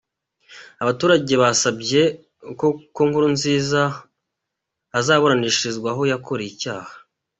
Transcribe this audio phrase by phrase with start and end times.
[0.83, 2.01] Abaturage basabye
[2.95, 3.83] ko Nkurunziza
[4.93, 6.93] yazaburanishirizwa aho yakoreye icyaha.